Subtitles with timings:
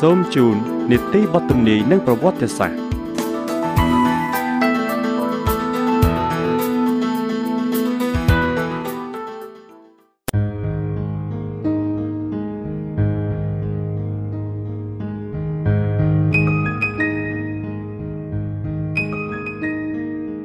[0.00, 0.56] សូមជូន
[0.90, 2.86] នីតិបទទំនាយនិងប្រវត្តិសាស្ត្រ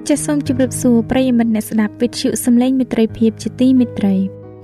[0.07, 4.16] ចាសសូមជម្រាបសួរប្រិយមិត្តអ្នកស្ដាប់វិទ្យុសំឡេងមិត្តភាពជាទីមេត្រី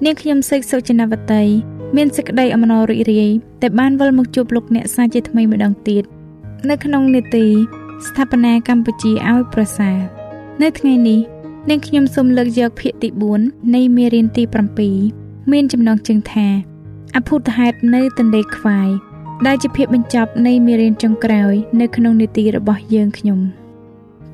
[0.06, 6.04] នាងខ្ញុំសេកសុចនាវតី មានសេចក្តីអំណររីករាយដែលបានវិលមកជួបលោកអ្នកសាជាថ្មីម្ដងទៀត
[6.70, 7.46] នៅក្នុងនេតិ
[8.08, 9.98] ស្ថាបនាកម្ពុជាឲ្យប្រសើរ
[10.62, 11.20] នៅថ្ងៃនេះ
[11.70, 13.10] នាងខ្ញុំសូមលើកយកភាគទី
[13.42, 14.44] 4នៃមេរៀនទី
[14.98, 16.48] 7មានចំណងជើងថា
[17.16, 18.90] អភូតហេតុនៅទន្លេខ្វាយ
[19.48, 23.40] ដែលជាភាគបញ្ចប់នៃមេរៀនចុងក្រោយនៅក្នុងនេតិរបស់យើងខ្ញុំ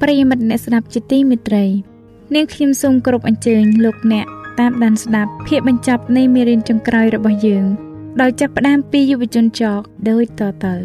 [0.01, 1.65] ប្រិយមិត្តអ្នកស្ដាប់ជាទីមេត្រី
[2.35, 4.27] នាងខ្ញុំសូមគោរពអញ្ជើញលោកអ្នក
[4.59, 7.65] តាមដានស្ដាប់ភាគបញ្ចប់នៃមេរៀនចុងក្រោយរបស់យើង
[8.21, 10.75] ដោយចាប់ផ្ដើមពីយុវជនចកដូចតទៅ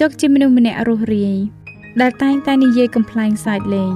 [0.00, 1.36] ចកជាមនុស្សម្នាក់រស់រាយ
[2.00, 3.94] ដែលតែងតែនិយាយកំ pl ែងសាច់លេង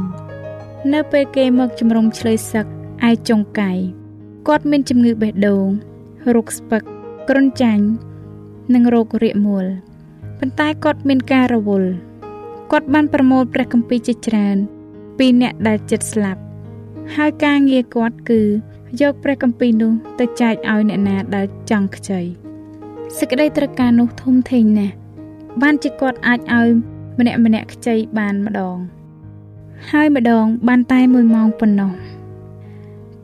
[0.92, 2.66] នៅពេលគេមកជំរុំឆ្លើយសឹក
[3.08, 3.78] ឯចុងកាយ
[4.48, 5.66] គាត់មានជំងឺបេះដូង
[6.34, 6.82] រោគស្ពឹក
[7.28, 7.84] គ្រុនចាញ់
[8.74, 9.66] និងរោគរាកមូល
[10.38, 11.90] ប៉ុន្តែគាត់មានការរវល់
[12.70, 14.56] គាត់បានប្រមូលព្រះគម្ពីរជាច្រើន
[15.18, 16.43] ពីអ្នកដែលចិត្តស្លាប់
[17.16, 18.42] ហើយការងារគាត់គឺ
[19.00, 22.20] យកព្រះគម្ពីរនោះទៅចែកឲ្យអ្នកណាដែលចង់ខ្ចី
[23.18, 24.94] សេចក្តីត្រូវការនោះធំធេងណាស់
[25.62, 26.68] បានជាគាត់អាចឲ្យ
[27.18, 28.76] ម្នាក់ម្នាក់ខ្ចីបានម្ដង
[29.90, 31.92] ហើយម្ដងបានតែ1ម៉ោងប៉ុណ្ណោះ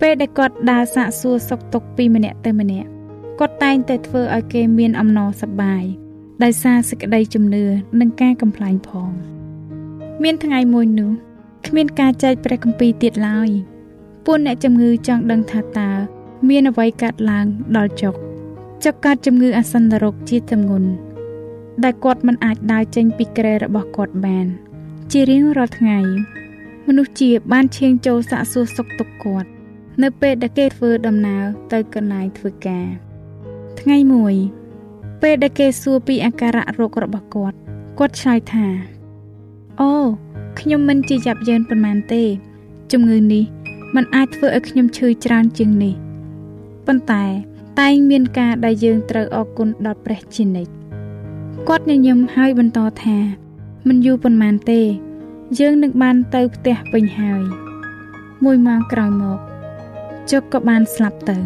[0.00, 2.88] ពេលដែលគាត់ដើរសាកសួរសុខទុក្ខពីម្នាក់ទៅម្នាក់
[3.40, 5.82] គាត់តែងតែធ្វើឲ្យគេមានអំណរសប្បាយ
[6.42, 7.64] ដោយសារសេចក្តីជំនឿ
[8.00, 9.10] និងការកំ pl ែងផង
[10.22, 11.12] មានថ្ងៃមួយនោះ
[11.66, 13.50] គ្មានការចែកព្រះគម្ពីរទៀតឡើយ
[14.32, 15.90] ពួកអ្នកជំងឺចង់ដឹងថាតើ
[16.48, 17.46] មានអ្វីកើតឡើង
[17.76, 18.14] ដល់ចុក
[18.84, 20.90] ចុកកើតជំងឺអាសន្នរោគជាទម្ងន់
[21.84, 24.46] ដែលគាត់មិនអាចដើរចេញពីគ្រែរបស់គាត់បាន
[25.12, 25.98] ជារៀងរាល់ថ្ងៃ
[26.86, 29.48] មនុស្សជាបានឈៀងចូលសាកសួរសុខទុក្ខគាត់
[30.02, 32.86] នៅពេលដែលគេធ្វើដំណើរទៅកន្លែងធ្វើការ
[33.80, 34.34] ថ្ងៃមួយ
[35.22, 37.56] ពេលដែលគេសួរពីអាការៈរោគរបស់គាត់
[37.98, 38.66] គាត់ឆ្លើយថា
[39.80, 39.92] អូ
[40.60, 42.22] ខ្ញុំមិនជាយ៉ាប់យ៉ឺនប៉ុន្មានទេ
[42.94, 43.44] ជំងឺនេះ
[43.94, 45.94] มันអាចធ្វើឲ្យខ្ញុំឈឺច្រើនជាងនេះ
[46.86, 47.24] ប៉ុន្តែ
[47.80, 50.72] តែងមានការដែលយើងត្រូវអរគុណដល់ព្រះជានិច្ច
[51.68, 53.18] គាត់ញញឹមហើយបន្តថា
[53.88, 54.80] មិនយូរប៉ុន្មានទេ
[55.58, 57.42] យើងនឹងបានទៅផ្ទះវិញហើយ
[58.44, 59.38] មួយម៉ោងក្រោយមក
[60.30, 61.36] ជុកក៏បានស្លាប់ទៅ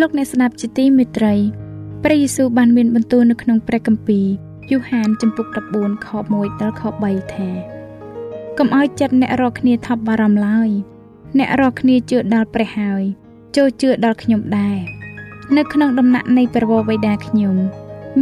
[0.00, 1.34] លោកអ្នកស្ដាប់ជាទីមេត្រី
[2.04, 4.26] ព្រះយេស៊ូវបានមានបន្ទូលនៅក្នុងព្រះគម្ពីរ
[4.70, 5.46] យូហានចំពុក
[5.76, 7.48] 14ខ1ដល់ខ3ថា
[8.58, 10.70] កុំឲ្យចិត្តអ្នករកគ្នាថប់បារម្ភឡើយ
[11.38, 13.02] អ្នករកគ្នាជឿដល់ព្រះហើយ
[13.56, 14.78] ចូលជឿដល់ខ្ញុំដែរ
[15.56, 17.56] នៅក្នុងដំណាក់នៃប្រវោបិតាខ្ញុំ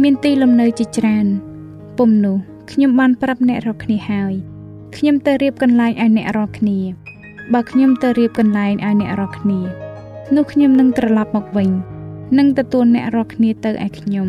[0.01, 1.27] មានទីលំនៅជាច្រើន
[1.97, 2.37] ពុំនោះ
[2.71, 4.33] ខ្ញុំបានប្រាប់អ្នករកគ្នាហើយ
[4.97, 6.79] ខ្ញុំទៅរៀបកន្លែងឲ្យអ្នករកគ្នា
[7.53, 9.59] បើខ្ញុំទៅរៀបកន្លែងឲ្យអ្នករកគ្នា
[10.35, 11.69] នោះខ្ញុំនឹងត្រឡប់មកវិញ
[12.37, 14.27] និងទទួលអ្នករកគ្នាទៅឯខ្ញុំ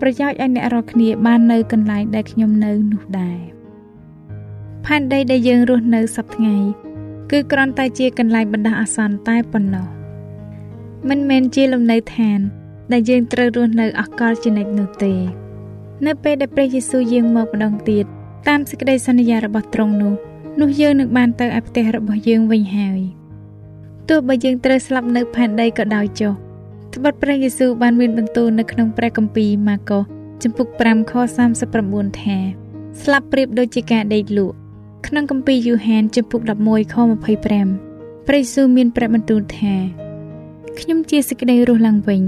[0.00, 3.38] ប្រយោជន៍ឲ្យអ្នករាល់គ្នាបាននៅកន្លែងដែលខ្ញុំនៅនោះដែរ
[4.86, 6.95] ផែនដីដែលយើងរស់នៅសប្តាហ៍
[7.30, 9.86] គឺគ្រាន់តែជាកន្លែងបណ្ដោះអាសន្នតែប៉ុណ្ណោះ
[11.08, 12.40] មិនមែនជាលំនៅឋាន
[12.92, 15.14] ដែលយើងត្រូវរស់នៅអកលជានិច្ចនោះទេ
[16.06, 18.04] នៅពេលដែលព្រះយេស៊ូវយាងមកម្ដងទៀត
[18.48, 20.12] តាមសេចក្តីសន្យារបស់ទ្រង់នោះ
[20.60, 23.00] នោះយើងនឹងបានទៅឯផ្ទះរបស់យើងវិញហើយ
[24.08, 26.32] ទោះបើយើងត្រូវស្លាប់នៅផែនដីក៏ដោយចុះ
[26.94, 30.02] ត្បិតព្រះយេស៊ូវបានមានបន្ទូលនៅក្នុងព្រះគម្ពីរម៉ាកុស
[30.42, 31.12] ចំពុក5ខ
[31.66, 32.38] 39ថា
[33.02, 34.56] ស្លាប់ប្រៀបដូចជាការដេកលក់
[35.06, 39.74] ក្នុងគម្ពីរយូហានចំពុក11ខ25ព្រះយេស៊ូវមានព្រះបន្ទូលថា
[40.78, 42.22] ខ្ញុំជាសេចក្តីរស់ឡើងវិញ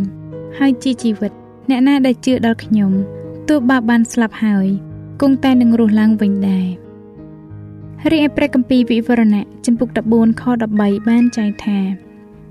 [0.59, 1.32] ហើយជាជីវិត
[1.70, 2.93] អ្នកណាដែលជឿដល់ខ្ញុំ
[3.49, 4.67] ទោះបើបានស្លាប់ហើយ
[5.20, 6.67] គង់តែនឹងរស់ឡើងវិញដែរ
[8.12, 10.43] រីឯព្រះគម្ពីរវិវរណៈចំពុក14ខ
[10.76, 11.79] 13បានចែងថា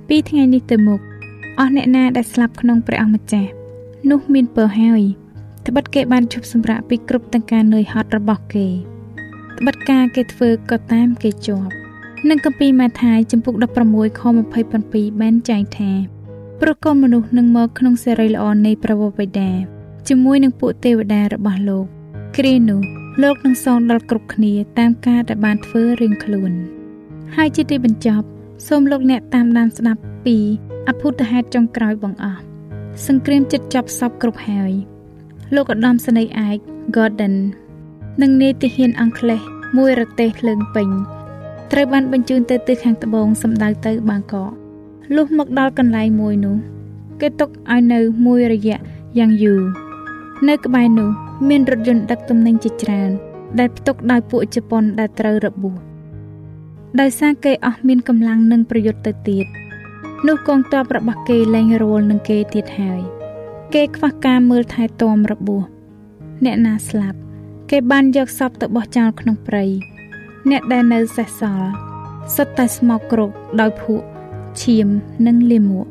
[0.08, 1.02] ពីថ្ងៃនេះទៅមុខ
[1.60, 3.52] អស់អ្នកណាដែលស្លាប់ក្នុងព្រះអង្គម្ចាស់
[4.10, 5.02] នោះមានពរហើយ
[5.68, 8.68] ត្បិតគេបានឈប់សម្រាកពីគ្រប់ទាំងការនឿយហត់របស់គេ
[9.58, 11.74] ត្បិតការគេធ្វើក៏តាមគេជាប់
[12.30, 13.54] នឹងគម្ពីរម៉ាថាយចំពុក
[13.88, 14.22] 16ខ
[14.72, 15.92] 27បានចែងថា
[16.62, 19.50] ប្រកូនមនុស្សនឹងមកក្នុងសេរីល្អនៃព្រះវរបិតា
[20.08, 21.86] ជាមួយនឹងពួកទេវតារបស់លោក
[22.38, 22.82] គ្រានោះ
[23.24, 26.52] លោកនឹងសងដល់គ្រប់គ្នាតាមការដែលបានធ្វើរៀងខ្លួន
[27.36, 28.28] ហើយជាទីបញ្ចប់
[28.68, 30.38] សូមលោកអ្នកតាមដានស្ដាប់ពី
[30.90, 32.42] អភូតហេតុចុងក្រោយបងអស់
[33.08, 34.72] សង្គ្រាមចិត្តចប់សពគ្រប់ហើយ
[35.56, 36.58] លោកឧត្តមសេនីយ៍ឯក
[36.96, 37.36] Gordon
[38.22, 39.42] និងនាយទាហានអង់គ្លេស
[39.78, 40.88] មួយរទេសភ្លើងពេញ
[41.72, 44.52] ត្រូវបានបញ្ជូនទៅទិសខាងត្បូងសម្ដៅទៅបាងកក
[45.16, 46.58] លុះមកដល់កន្លែងមួយនោះ
[47.22, 48.78] គេទុកឲ្យនៅមួយរយៈ
[49.20, 49.62] យ៉ាងយូរ
[50.50, 51.10] នៅក្បែរនោះ
[51.50, 53.12] មានរថយន្តដឹកទំនិញជាច្រើន
[53.60, 55.78] ដែលផ្ទុកដោយពួកជប៉ុនដែលត្រូវរបួស
[57.00, 59.46] ដោយសារគេអស់មានកម្លាំងនិងប្រយុទ្ធទៅទៀត
[60.28, 63.02] នោះកងទ័ពរបស់គេលែងរវល់នឹងគេទៀតហើយ
[63.74, 65.64] គេខ្វះការមើលថែទាំរបួស
[66.46, 67.27] អ្នកណាស្លាប់
[67.72, 69.66] គេបានយកសពទៅបោះចោលក្នុងព្រៃ
[70.50, 71.70] អ្នកដែលនៅសេសសល់
[72.36, 73.32] សុទ្ធតែស្មោកគ្រោក
[73.62, 74.06] ដោយភក់
[74.62, 74.88] ឈាម
[75.28, 75.88] និងលាមក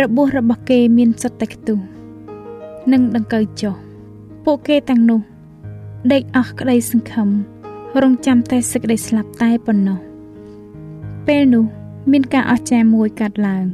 [0.00, 1.78] របួសរបស់គេមានសុទ្ធតែខ្ទុះ
[2.92, 3.74] និងដង្កូវចុះ
[4.44, 5.20] ពួកគេទាំងនោះ
[6.12, 7.28] ដេកអស់ក្តីសង្ឃឹម
[8.02, 9.98] រងចាំតែសេចក្តីស្លាប់តែប៉ុណ្ណោះ
[11.26, 11.64] ពេលនោះ
[12.12, 13.64] មានការអស្ចារ្យមួយកើតឡើង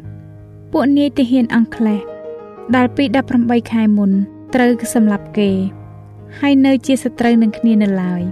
[0.72, 2.00] ពួកនាយទាហានអង់គ្លេស
[2.76, 3.04] ដែលពី
[3.38, 4.10] 18ខែមុន
[4.54, 5.50] ត្រូវសម្លាប់គេ
[6.40, 8.22] ហើយនៅជាសត្រូវនឹងគ្នានៅឡើយ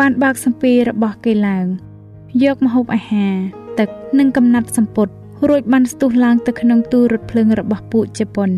[0.00, 1.66] បានបើកសម្ពីររបស់គេឡើង
[2.44, 3.34] យកម្ហូបអាហារ
[3.78, 3.88] ទឹក
[4.18, 5.08] និងកំណាត់សម្ពុត
[5.48, 8.50] រួចបានស្ទុះឡើងទៅក្នុងទូរថភ្លើងរបស់ពួកជប៉ុន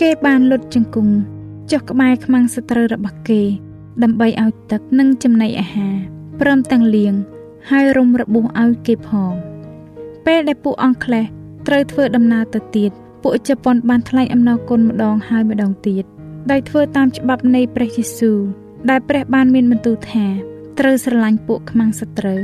[0.00, 1.14] គេបានលុតជង្គង់
[1.70, 3.42] ចុះក្បែរខ្មាំងសត្រូវរបស់គេ
[4.02, 5.96] ដើម្បីឲ្យទឹកនិងចំណីអាហារ
[6.40, 7.14] ព្រមទាំងលៀង
[7.70, 9.32] ហើយរុំរបួសឲ្យគេផង
[10.26, 11.24] ពេលដែលពួកអង់គ្លេស
[11.66, 12.90] ត្រូវធ្វើដំណើរទៅទៀត
[13.22, 16.04] ពួកជប៉ុនបានថ្លែងអំណរគុណម្ដងហើយម្ដងទៀត
[16.50, 18.38] ដោយធ្វើតាមច្បាប់នៃព្រះយេស៊ូវ
[18.90, 20.26] ដែលព្រះបានមានបន្ទូលថា
[20.78, 22.40] ត្រូវស្រឡាញ់ពួកខ្មាំងសត្រូវ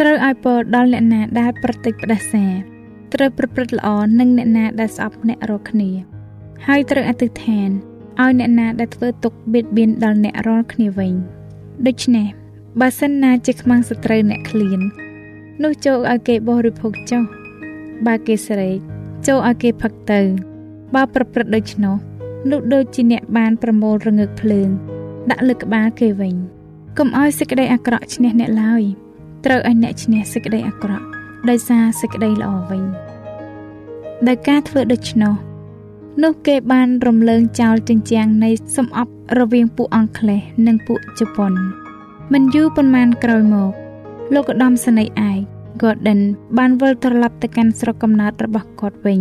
[0.00, 2.46] ត្រូវឲ្យពរដល់អ្នកណាដែលប្រតិចផ្ដាសា
[3.14, 3.88] ត្រូវប្រព្រឹត្តល្អ
[4.20, 5.90] នឹងអ្នកណាដែលស្អប់អ្នករាល់គ្នា
[6.66, 7.70] ហើយត្រូវអធិដ្ឋាន
[8.20, 11.12] ឲ្យអ្នកណាដែលធ្វើទុកបៀតបៀនដល់អ្នករាល់គ្នាវិញ
[11.86, 12.26] ដូច្នេះ
[12.80, 14.80] បើសិនណាជាខ្មាំងសត្រូវអ្នកឃ្លាន
[15.62, 17.22] នោះចូលឲ្យគេបរិភោគចុះ
[18.06, 18.78] បើគេស្រែក
[19.26, 20.20] ចូលឲ្យគេផឹកទៅ
[20.94, 21.96] បើប្រព្រឹត្តដូច្នោះ
[22.50, 24.68] នោះដូចជាអ្នកបានប្រមូលរងើកភ្លើង
[25.30, 26.34] ដាក់លើក្បាលគេវិញ
[26.98, 28.82] កុំឲ្យសេចក្តីអាក្រក់ឈ្នះអ្នកឡើយ
[29.44, 31.06] ត្រូវឲ្យអ្នកឈ្នះសេចក្តីអាក្រក់
[31.48, 32.82] ដោយសារសេចក្តីល្អវិញ
[34.28, 35.34] ដោយការធ្វើដូច្នោះ
[36.22, 41.52] នោះគេបានរំលើងចោលចិញ្ចាំងនៃសំអប់រវាងពួកអង់គ្លេសនិងពួកជប៉ុន
[42.32, 43.72] មិនយូរប៉ុន្មានក្រោយមក
[44.34, 45.38] លោកឧត្តមសេនីយ៍ឯក
[45.82, 46.20] Gordon
[46.58, 49.20] បានវិលត្រឡប់ទៅកាន់ស្រុកកំណើតរបស់គាត់វិញ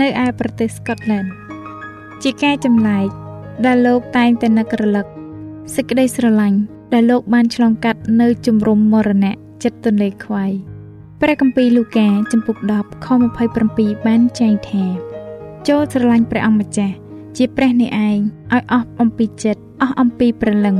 [0.00, 1.28] នៅឯប្រទេស Scotland
[2.22, 3.08] ជាការចម្លែក
[3.66, 5.06] ដែលលោកតែងតែនឹករលឹក
[5.74, 6.58] សេចក្តីស្រឡាញ់
[6.92, 10.52] ដែលលោកបានឆ្លងកាត់នៅជំរំមរណៈចិត្តទន្លេខ្វាយ
[11.20, 13.06] ព្រះគម្ពីរលូកាចំពុក10ខ
[13.56, 14.84] 27បានចែងថា
[15.68, 16.94] ចូលស្រឡាញ់ព្រះអង្គម្ចាស់
[17.36, 18.18] ជាព្រះនេះឯង
[18.52, 20.76] ឲ្យអស់អំពីចិត្តអស់អំពីព្រលឹង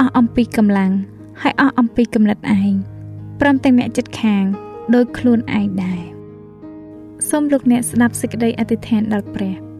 [0.00, 0.92] អស់អំពីកម្លាំង
[1.42, 2.72] ហើយអស់អំពីគំនិតឯង
[3.40, 4.44] ព្រមទាំងអ្នកចិត្តខាង
[4.94, 6.00] ដោយខ្លួនឯងដែរ
[7.28, 9.71] សូមលោកអ្នកស្ដាប់សេចក្តីអធិដ្ឋានដល់ព្រះ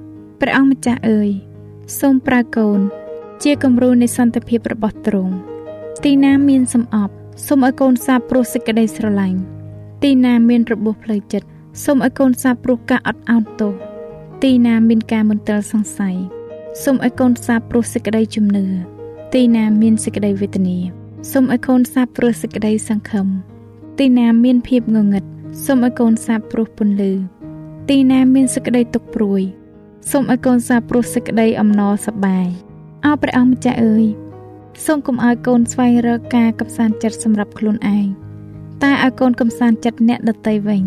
[0.45, 1.31] ព្រះអង្គម្ចាស់អើយ
[2.01, 2.81] សូមប្រើកូន
[3.43, 5.35] ជាគំរូនៃសន្តិភាពរបស់ទ្រង់
[6.05, 7.15] ទីណាមានសំអប់
[7.47, 9.41] សូមឲ្យកូនសាបព្រោះសេចក្តីស្រឡាញ់
[10.03, 11.49] ទីណាមានរបួសផ្លូវចិត្ត
[11.85, 13.73] សូមឲ្យកូនសាបព្រោះការអត់ឱនទោស
[14.43, 16.17] ទីណាមានការមន្ទិលសង្ស័យ
[16.83, 18.65] សូមឲ្យកូនសាបព្រោះសេចក្តីជំនឿ
[19.35, 20.79] ទីណាមានសេចក្តីវេទនា
[21.33, 23.27] សូមឲ្យកូនសាបព្រោះសេចក្តីសង្ឃឹម
[23.99, 25.25] ទីណាមានភាពងងឹត
[25.65, 27.13] សូមឲ្យកូនសាបព្រោះពន្លឺ
[27.89, 29.45] ទីណាមានសេចក្តីទុកព្រួយ
[30.11, 32.47] សូមឲ្យកូនសាបព្រោះសេចក្តីអំណរសប្បាយ
[33.07, 34.05] អោព្រះអង្គម្ចាស់អើយ
[34.85, 38.07] សូមកុំឲ្យកូនស្វែងរកការកំសាន្តចិត្តសម្រាប់ខ្លួនឯង
[38.83, 40.83] តែឲ្យកូនកំសាន្តចិត្តអ្នកដតីវិញ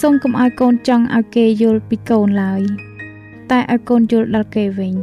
[0.00, 2.62] សូមកុំឲ្យកូនចង់ឲ្យគេយល់ពីកូនឡើយ
[3.50, 4.94] តែឲ្យកូនយល់ដល់គេវិញ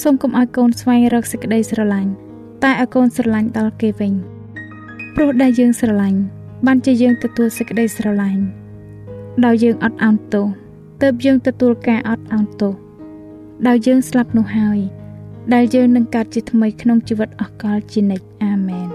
[0.00, 2.10] សូមកុំឲ្យកូនស្វែងរកសេចក្តីស្រឡាញ់
[2.62, 4.12] តែឲ្យកូនស្រឡាញ់ដល់គេវិញ
[5.14, 6.20] ព្រោះដែលយើងស្រឡាញ់
[6.66, 8.42] បានជាយើងទទួលសេចក្តីស្រឡាញ់
[9.44, 10.46] ដោយយើងអត់ឱនទោស
[11.02, 12.74] ទើបយើងទទួលការអត់ឱនទោស
[13.66, 14.78] ដោយយើងស្លាប់នោះហើយ
[15.54, 18.88] ដែលយើងនឹងកើតជាថ្មីក្នុងជីវិតអស់កលជានិច្ចអាមែន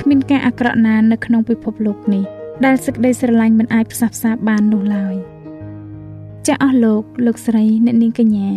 [0.00, 2.24] គ្មានការអាក្រក់ណានៅក្នុងពិភពលោកនេះ
[2.64, 5.14] ដែលសេចក្តីស្រឡាញ់មិនអាចផ្សះផ្សាបាននោះឡើយ
[6.46, 8.48] ចាស់អស់លោកលោកស្រីអ្នកនាងកញ្ញា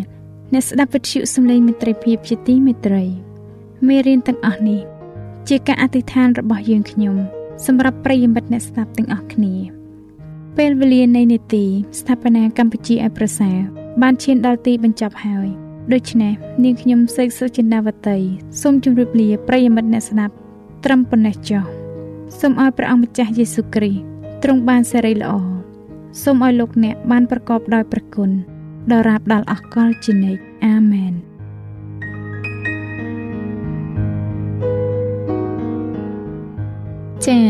[0.54, 3.04] អ្នកស្ដាប់វិទ្យុសំឡេងមិត្តភាពជាទីមេត្រី
[3.88, 4.82] មេរៀនទាំងអស់នេះ
[5.50, 7.16] ជាការអធិដ្ឋានរបស់យើងខ្ញុំ
[7.66, 9.81] សម្រាប់ប្រិយមិត្តអ្នកស្ដាប់ទាំងអស់គ្នា
[10.58, 11.64] ពេលវេលានៃនេតិ
[12.00, 13.58] ស្ថាបនាកម្ពុជាឲ្យប្រសើរ
[14.02, 15.48] បានឈានដល់ទីបញ្ចប់ហើយ
[15.94, 18.18] ដូច្នេះនាងខ្ញុំសេកសុចិនាវតី
[18.62, 20.34] សូមជម្រាបលាប្រិយមិត្តអ្នកស្ដាប់
[20.86, 21.64] ត្រឹមប៉ុណ្ណេះចុះ
[22.40, 24.04] សូមឲ្យព្រះអង្គម្ចាស់យេស៊ូវគ្រីស្ទ
[24.44, 25.32] ទ្រង់បានសេរីល្អ
[26.24, 28.30] សូមឲ្យលោកអ្នកបានប្រកបដោយព្រះគុណ
[28.92, 31.14] ដល់រាបដល់អកលជានិច្ចអាមែន
[37.26, 37.50] ចា៎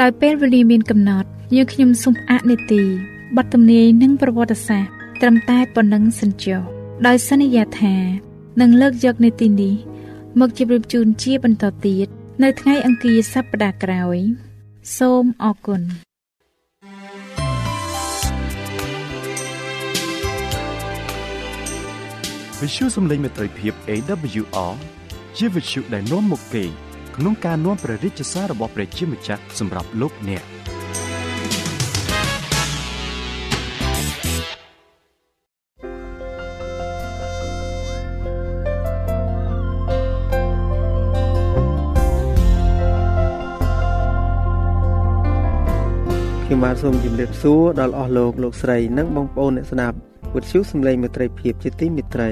[0.00, 2.82] ដោយពេលវេលាមានកំណត់ យើងខ្ញុំសូមអនុទី
[3.36, 6.60] បទទំនាយនិងប្រវត្តិសាស្ត្រត្រឹមតែប៉ុណ្ណឹងសិនចុះ
[7.06, 7.96] ដោយសន្យាថា
[8.60, 9.74] នឹងលើកយកនីតិនេះ
[10.40, 12.06] មកជម្រាបជូនជាបន្តទៀត
[12.42, 14.18] នៅថ្ងៃអង្គារសប្តាហ៍ក្រោយ
[14.98, 15.82] សូមអរគុណ
[22.60, 24.72] វិទ្យុសំឡេងមេត្រីភាព AWR
[25.36, 26.64] ជាវិទ្យុដែលនាំមកពី
[27.16, 30.44] ក្នុងការនាំព្រះរាជសាររបស់ព្រះជាម្ចាស់សម្រាប់លោកអ្នក
[46.56, 49.96] ខ្ញុំបាទសូមជម្រាបសួរដល់អស់លោកលោកស្រីនិងបងប្អូនអ្នកស្ដាប់
[50.34, 52.30] វិទ្យុសំឡេងមេត្រីភាពជាទីមេត្រី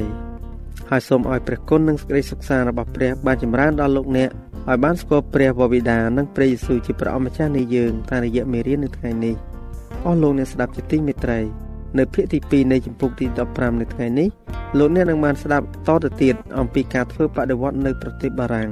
[0.91, 4.31] ហើយសូមឲ្យព្រះគុណនិងសេចក្តីសុខសាន្តរបស់ព្រះបានចម្រើនដល់លោកអ្នក
[4.69, 9.35] ឲ្យបានស្គាល់ព្រះវរបិតានិងព្រះយេស៊ូវជាព្រះអម្ចាស់នៃយើងតាមរយៈមេរៀននៅថ្ងៃនេះ
[10.05, 11.41] អស់លោកអ្នកស្ដាប់ជាទីមេត្រី
[11.99, 14.29] នៅភាគទី2នៃជំពូកទី15នៅថ្ងៃនេះ
[14.79, 18.71] លោកអ្នកនឹងបានស្ដាប់តទៅទៀតអំពីការធ្វើបដិវត្តនៅប្រទេសបារាំង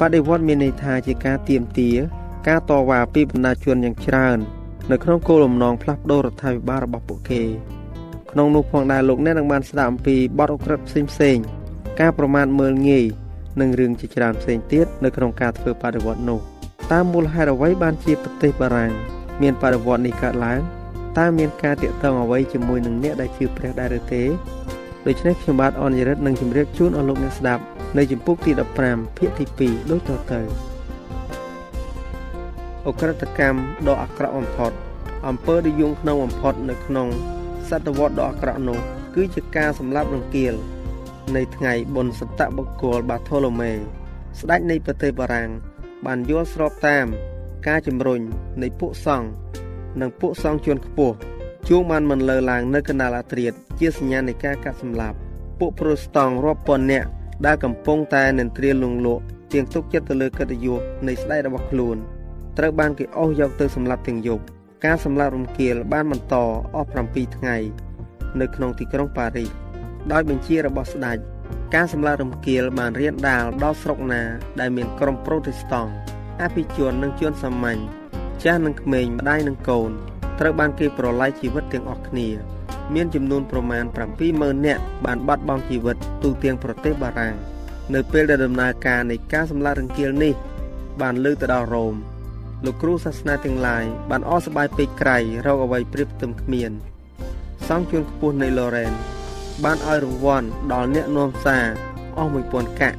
[0.00, 1.90] បដិវត្តមានន័យថាជាការទៀមទា
[2.48, 4.40] ការតវ៉ាពីបណ្ដាជនយ៉ាងច្រើន
[4.90, 7.42] នៅក្នុងគោលបំណងផ្លាស់ប្តូររដ្ឋាភិបាលរបស់ពួកគេ
[8.30, 11.36] ក្នុងនោះផងដែរលោកអ្នកនឹងបានស្ដាប់អំពីបទអក្រិតផ្សេងផ្សេង
[12.00, 13.04] ការប្រមាថមើលងាយ
[13.60, 16.40] និងរឿងជាច្រើនផ្សេងទៀតនៅក្នុងការធ្វើបដិវត្តនោះ
[16.92, 18.92] តាមមូលហេតុអ្វីបានជាប្រទេសបារាំង
[19.42, 20.60] មានបដិវត្តនេះកើតឡើង
[21.18, 24.22] តើមានការតាក់ទងអ្វីជាមួយនឹងអ្នកដែលជឿព្រះដែរឬទេ
[25.06, 27.62] ដូច្នេះខ្ញុំបាទអនយរិទ្ធនឹងជម្រាបជូនអស់លោកអ្នកស្ដាប់
[27.98, 28.50] នៅជំពូកទី
[28.84, 30.71] 15ភាគទី2ដូចតទៅ
[32.86, 33.58] អក្រិតកម្ម
[33.88, 34.72] ដ៏អាក្រក់បំផុត
[35.28, 37.08] អំពើដែលយងក្នុងបំផុតនៅក្នុង
[37.68, 38.78] សតវត្សដ៏អាក្រក់នោះ
[39.14, 40.54] គឺជាការសម្លាប់រង្គាល
[41.36, 43.72] នៃថ្ងៃបុណ្យសតបុគ្គលបាថូឡូមេ
[44.40, 45.50] ស្ដេចនៃប្រទេសបារាំង
[46.06, 47.06] បានយល់ស្របតាម
[47.66, 48.20] ការជំរុញ
[48.62, 49.28] នៃពួកសង្ឃ
[50.00, 51.16] និងពួកសង្ឃជួនខ្ពស់
[51.68, 55.16] ជួងបានមិនលើឡើងនៅកណ្ដាលអាត្រៀតជាសញ្ញានៃការកាត់សម្លាប់
[55.58, 57.08] ពួកប្រូស្តង់រាប់ពាន់នាក់
[57.46, 59.22] ដែលកំពុងតែនិន្ទ្រាលងលក់
[59.52, 61.96] ទៀងទុកចិត្តទៅលើកិត្តិយសនៃស្ដេចរបស់ខ្លួន
[62.58, 64.44] ត្រូវបានគេអស់យកទៅសម្លាប់ទាំងយប់
[64.84, 66.34] ការសម្លាប់រំគាលបានបន្ត
[66.74, 67.56] អស់7ថ្ងៃ
[68.40, 69.50] នៅក្នុងទីក្រុងប៉ារីស
[70.12, 71.18] ដោយបញ្ជារបស់ស្ដេច
[71.74, 74.22] ការសម្លាប់រំគាលបានរៀនដាលដល់ស្រុកណា
[74.60, 75.92] ដែលមានក្រុមប្រូតេស្តង់
[76.42, 77.80] អភិជននិងជនសាមញ្ញ
[78.44, 79.90] ចាស់និងក្មេងម្ដាយនិងកូន
[80.40, 82.28] ត្រូវបានគេប្រឡាយជីវិតទាំងអស់គ្នា
[82.94, 83.84] មានចំនួនប្រមាណ
[84.24, 87.36] 70000នាក់បានបាត់បង់ជីវិតទូទាំងប្រទេសបារាំង
[87.94, 90.34] នៅពេលដែលដំណើរការនៃការសម្លាប់រង្គាលនេះ
[91.00, 91.94] បានលើកទៅដល់រ៉ូម
[92.64, 96.70] លោកគ្រូសាសនាទាំងឡាយបានអស់ស្បាយពេកក្រៃរកអ្វីប្រៀបផ្ទឹមគ្មាន
[97.68, 98.92] សង្ឃជួនខ្ពស់នៃឡូរ៉ែន
[99.64, 101.64] បានឲ្យរង្វាន់ដល់អ្នកនាំសារ
[102.18, 102.98] អស់1000កាក់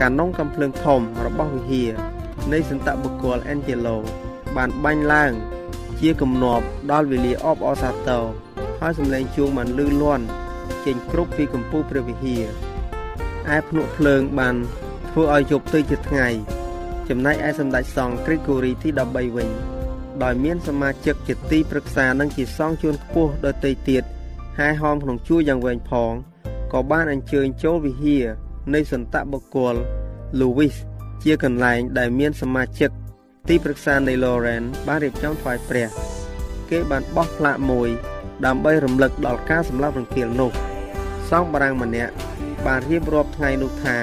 [0.00, 1.92] កានងកំភ្លើងធំរបស់វិហារ
[2.52, 3.96] នៃសន្តបុគ្គលអេនជេឡូ
[4.56, 5.32] បានបាញ់ឡើង
[6.00, 8.24] ជាគំនាប់ដល់វេលាអបអសាទរ
[8.80, 10.24] ហើយសម្លេងជួងបានលឺលាន់
[10.84, 12.44] ចេញគ្រប់ពីកំពូលព្រះវិហារ
[13.56, 14.54] ឯភ្នក់ភ្លើងបាន
[15.10, 16.28] ធ្វើឲ្យយប់ទៅជាថ្ងៃ
[17.08, 19.48] ចំណែកឯសម្ដេចសង្ឃគ្រីកូរីទី13វិញ
[20.22, 24.02] ដោយមានសមាជិកជាទីប្រឹក្សានិងជាសង្ឃជួនខ្ពស់ដទៃទៀត
[24.58, 26.12] ហើយហោមក្នុងជួរយ៉ាងវែងផង
[26.72, 28.24] ក៏បានអញ្ជើញចូលវិហារ
[28.74, 29.74] នៃសន្តបុគ្គល
[30.40, 30.74] Louis
[31.24, 32.90] ជាកន្លែងដែលមានសមាជិក
[33.48, 35.88] ទីប្រឹក្សានៃ Lauren បានរៀបចំថ្វាយព្រះ
[36.70, 37.88] គេបានបោះផ្លាកមួយ
[38.46, 40.50] ដើម្បីរំលឹកដល់ការសម្លាប់រង្គាលនោះ
[41.30, 42.12] សង្ឃបារាំងម្នាក់
[42.66, 43.96] បានរៀបរាប់ថ្ងៃនោះថា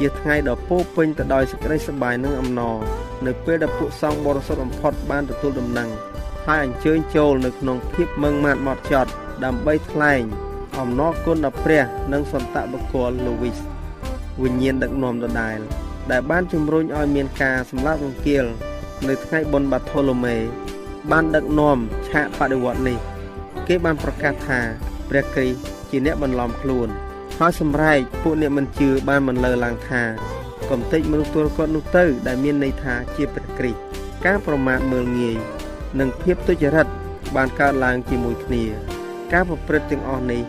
[0.00, 2.76] ជាថ្ងៃដ៏ពោពេញទៅដោយសេចក្តីសប្បាយនិងអំណរ
[3.26, 5.88] នៅពេលដែលពួកសង្ឃបរិសុទ្ធបំផុតបានទទួលដំណឹង
[6.46, 9.10] ហើយអញ្ជើញចូលនៅក្នុងភាពមឹងម៉ាត់ម៉ត់ចត់
[9.44, 10.22] ដើម្បីថ្លែង
[10.78, 13.58] អំណរគុណដល់ព្រះ និងសន្តបុគ្គលលូវីស
[14.42, 15.58] វិញ្ញាណដឹកនាំដដែល
[16.10, 18.44] ដែលបានជំរុញឲ្យមានការសម្លាប់រង្គាល
[19.08, 20.36] នៅថ្ងៃបុណ្យបាថូឡូមេ
[21.10, 21.78] បានដឹកនាំ
[22.08, 22.98] ឆាកបដិវត្តនេះ
[23.68, 24.60] គេបានប្រកាសថា
[25.08, 25.58] ព្រះគ្រីស្ទ
[25.90, 26.88] ជាអ្នកបន្លំខ្លួន
[27.42, 30.02] ហើយសម្រែកពួកអ្នកមិនជឿបានមិនលើឡើងថា
[30.70, 33.80] កំតិចមនុស្សទល់គាត់នោះទៅ ដែលមានន័យថាជាព្រះគ្រីស្ទ
[34.26, 35.36] ការប្រមាថមើលងាយ
[36.00, 36.86] និងភាពទុច្ចរិត
[37.36, 38.64] បានកើតឡើងជាមួយគ្នា
[39.32, 40.42] ការប្រព្រឹត្តទាំងអស់នេះ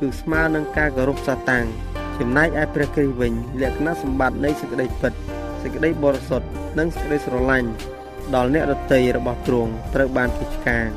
[0.00, 1.64] គឺស្មើនឹងការគោរពសាតាំង
[2.20, 5.12] ចំណែកឯព្រះគ្រីស្ទវិញលក្ខណៈសម្បត្តិនៃសេចក្តីពិត
[5.62, 6.48] សេចក្តីបរិសុទ្ធ
[6.78, 7.70] និងសេចក្តីស្រឡាញ់
[8.34, 10.88] ដល់អ្នករតីរបស់ទ្រង់ត្រូវបានគេឆ្កាង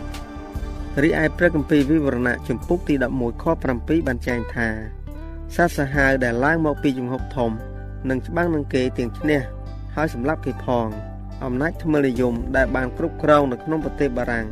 [1.03, 4.96] រីឯព្រះគម្ពីរវិវរណៈជំពូកទី11ខ7បានចែងថា
[5.55, 7.51] សត្វសាហាវដែលឡើងមកពីជំហុកធំ
[8.09, 9.41] នឹងច្បាំងនឹងគេទាំងឈ្នះ
[9.95, 10.87] ហើយសម្លាប់គេផង
[11.45, 14.47] អំណាចថ្មិលនិយមដែលបានគ្រប់គ្រងនៅក្នុងប្រទេសបារាំង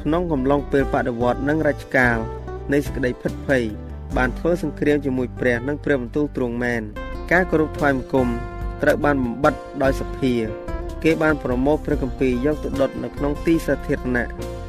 [0.00, 2.16] ក្នុងកំឡុងពេលបដិវត្តនិងរជ្ជកាល
[2.72, 3.64] នៃសេចក្តីភិតភ័យ
[4.16, 6.82] បានធ្វើសង្គ្រាមជាមួយព្រះនិងព្រះបន្ទូលទ្រង់មែន
[7.32, 8.28] ការគោរពថ្វាយបង្គំ
[8.82, 10.34] ត្រូវបានបំបិតដោយសភា
[11.04, 14.28] គេបានប្រមូលព្រះគម្ពីរយកទៅដុតនៅក្នុងទីសាធារណៈ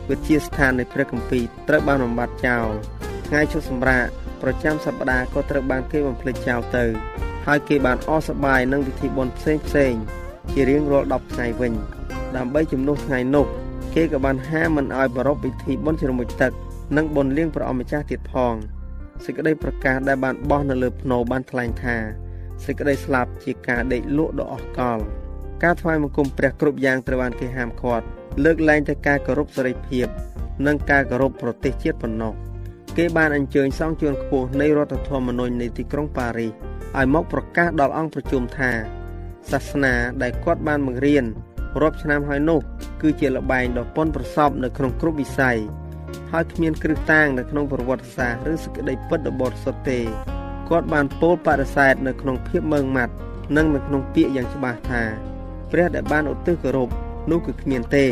[0.10, 2.68] វិទ្យាស្ថាននៃព្រះគម្ពីរត្រូវបានបំបត្តិចោល
[3.28, 4.08] ថ្ងៃឈប់សម្រាក
[4.41, 6.86] ប្រចាំសប្តាហ៍ក៏ត្រូវបានគេបំភ្លេចចោលទៅ
[7.46, 9.93] ហើយគេបានអសប្បាយនឹងពិធីបុណ្យផ្សេងផ្សេង
[10.53, 11.74] ជារៀងរាល់10ថ្ងៃវិញ
[12.38, 13.46] ដើម្បីជំនួសថ្ងៃនោះ
[13.96, 16.51] គេក៏បានហាមមិនឲ្យប្រារព្ធពិធីបុណ្យជ្រមុជទឹក
[16.98, 18.53] និងបុណ្យលៀងព្រះអម្ចាស់ទៀតផង
[19.25, 21.96] សេចក្តីប្រកាសដែលបានបោះនៅលើភ្នោបានថ្លែងថា
[22.65, 25.00] សេចក្តីស្លាប់ជាការដេកលក់ដ៏អស់កល
[25.63, 28.05] ការថ្វាយបង្គំព្រះគ្រប់យ៉ាងត្រូវបានគេហាមឃាត់
[28.43, 30.08] លើកលែងតែការគោរពសេរីភាព
[30.67, 32.34] និងការគោរពប្រទេសជាតិប៉ុណ្ណោះ
[32.98, 36.51] គេបានអញ្ជើញសង្ឃជួនខ្ពស់នៃរដ្ឋធម្មនុញ្ញនៃទីក្រុងប៉ារីស
[36.98, 38.72] ឲ្យមកប្រកាសដល់អង្គប្រជុំថា
[39.51, 41.25] សាសនាដែលគាត់បានបង្រៀន
[41.81, 42.60] រាប់ឆ្នាំហើយនោះ
[43.01, 45.58] គឺជាលបែងដ៏ប៉ុនប្រសពនៅក្នុងគ្រប់វិស័យ
[46.31, 50.00] ហើយគ្មានគ្រឹះតាំងនៅក្នុងប្រវត្តិសាស្ត្រឬសេចក្តីពិតដ៏បរិសុទ្ធទេ
[50.69, 53.13] គាត់បានពោលបដិសេធនៅក្នុងភាពមើងម៉ាត់
[53.55, 55.03] និងនៅក្នុងពាក្យយ៉ាងច្បាស់ថា
[55.72, 56.89] ព្រះដែលបានឧទ្ទិសគោរព
[57.31, 58.05] នោះគឺគ្មានទេ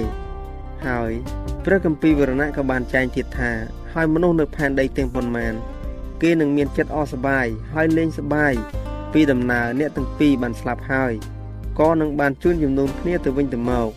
[0.88, 1.12] ហើយ
[1.66, 3.52] ព្រះគម្ពីរវរណៈក៏បានចែងទៀតថា
[4.00, 5.54] ហើយមនុស្សនៅផែនដីទាំងប៉ុន្មាន
[6.22, 8.54] គេនឹងមានចិត្តអស់សប្បាយហើយលេងសប្បាយ
[9.14, 11.14] ពីដំណើរអ្នកទាំងពីរបានស្លាប់ហើយ
[11.80, 13.88] ក៏នឹងបានជួនជំនុំគ្នាទៅវិញទៅមក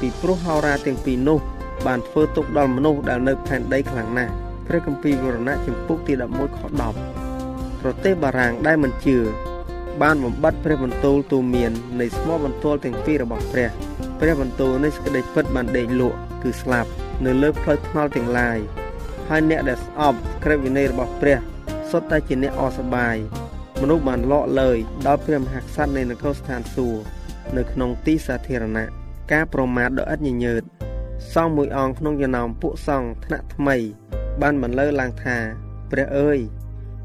[0.00, 1.38] ពីព្រោះហោរាទាំងពីរនោះ
[1.86, 4.32] បានធ្វើទុកដល់មនុស្សដែលនៅផែនដីខ្លាំងណាស់
[4.66, 6.60] ព្រះគម្ពីរវរណៈចំពុកទី11ខ
[7.20, 9.16] 10ប្រទេសបារាំងដែលមិនជឿ
[10.02, 13.68] បានបំបត្តិព្រះបន្ទូលទូមាននៃស្មោះបន្ទាល់ទាំងពីររបស់ព្រះ
[14.20, 16.90] ព្រះបន្ទូលនៃសេចក្តីពិតបានដេកលក់គឺស្លាប់
[17.24, 18.60] នៅលើផ្លូវថ្នល់ទាំងឡាយ
[19.28, 21.38] ហើយអ្នកដែលស្អប់ក្រឹតវិន័យរបស់ព្រះ
[21.90, 23.16] សុទ្ធតែជាអ្នកអសប្បាយ
[23.80, 27.02] មនុស្សបានលក់លើយដល់ព្រះមហាក្សត្រនៃនគរស្ថានសួគ៌
[27.56, 28.84] នៅក្នុងទីសាធារណៈ
[29.32, 30.62] ការប្រមាថដ៏ឥតញញើត
[31.34, 33.76] សង្ឃមួយអង្គក្នុងចំណោមពួកសង្ឃថ្នាក់ថ្មី
[34.42, 35.36] បានបន្លឺឡើងថា
[35.90, 36.38] ព្រះអើយ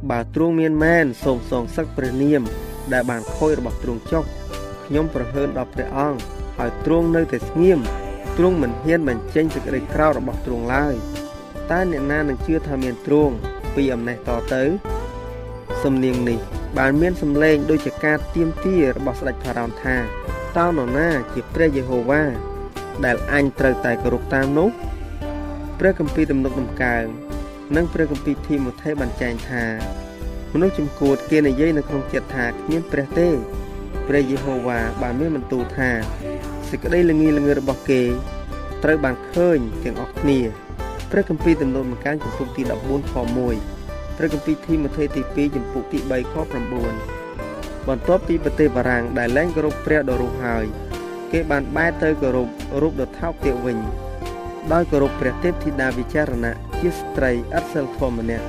[0.09, 2.41] បើទ្រង់មានមែនសូមសងសឹកព្រះនាម
[2.93, 4.23] ដែលបានខូចរបស់ទ្រង់ចុះ
[4.85, 6.19] ខ្ញុំប្រហើនដល់ព្រះអង្គ
[6.57, 7.79] ហើយទ្រង់នៅតែស្ងៀម
[8.37, 10.95] ទ្រង់មិនហ៊ានបញ្ចេញសេចក្តីក្រោធរបស់ទ្រង់ឡើយ
[11.71, 13.35] តើអ្នកណានឹងជឿថាមានទ្រង់
[13.75, 14.63] ពីអំណេះតទៅ
[15.83, 16.39] សំនៀងនេះ
[16.77, 19.97] បានមានសម្លេងដូចជាការទៀមទារបស់ស្ដេចផារ៉ោនថា
[20.57, 22.23] តើនរណាជាព្រះយេហូវ៉ា
[23.05, 24.69] ដែលអញត្រូវតែគោរពតាមនោះ
[25.79, 27.05] ព្រះគម្ពីរទំនុកដំកើង
[27.75, 29.65] និងព្រះគម្ពីរធីម៉ូថេបានចែងថា
[30.53, 33.29] មនុស្សចំគួតគេនិយាយនៅក្នុងចិត្តថាគ្មានព្រះទេ
[34.07, 35.89] ព្រះយេហូវ៉ាបានមានបន្ទូលថា
[36.69, 38.01] សេចក្តីល្ងីល្ងើរបស់គេ
[38.83, 40.39] ត្រូវបានឃើញទាំងអស់គ្នា
[41.15, 43.15] ព្រះគម្ពីរទំនុកដំកើងចំពុកទី14ខ
[43.65, 46.35] 1ព្រះគម្ពីរធីម៉ូថេទី2ចំពុកទី3ខ
[47.11, 50.65] 9បន្ទាប់ពីប្រទេសបារាំងដែលលែងគោរពព្រះដ៏រស់ហើយ
[51.31, 52.47] គេបានបែរទៅគោរព
[52.81, 53.77] រូបដ៏ថោកទាបវិញ
[54.73, 58.45] ដោយគោរពព្រះទេពធីតាវិចារណៈជាស្ត្រីឥតសិលធម៌ម្នាក់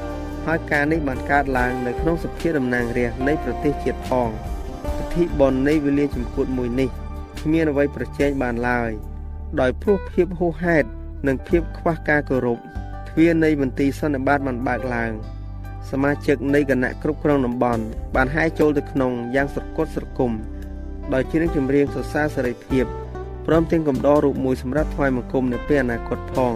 [0.46, 4.28] ហើយការនេះបានកើតឡើងនៅក្នុងសភាតំណាងរាស្ត្រនៃប្រទេសជាតិផង
[4.96, 6.88] ពិធីបុណ្យនៃវេលាជំគួតមួយនេះ
[7.40, 8.90] គ្មានអ្វីប្រជែងបានឡើយ
[9.60, 10.88] ដោយព្រោះភាពហួសហេតុ
[11.26, 12.58] និងភាពខ្វះការគោរព
[13.08, 15.12] ទ្វារនៃមន្ទីរសន្និបាតបានបើកឡើង
[15.90, 17.82] សមាជិកនៃគណៈគ្រប់គ្រងតំបន់
[18.14, 20.32] បានហែចូលទៅក្នុងយ៉ាងស្រគត់ស្រគំ
[21.12, 22.84] ដោយច្រៀងចម្រៀងសរសើរសេរីភាព
[23.46, 26.54] ព្រមទាំងកំដររូបមួយសម្រាប់ថ្វាយបង្គំនៅពេលអនាគតផង